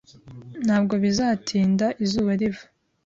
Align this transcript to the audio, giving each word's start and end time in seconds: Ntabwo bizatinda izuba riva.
Ntabwo 0.65 0.93
bizatinda 1.03 1.85
izuba 2.03 2.31
riva. 2.39 2.63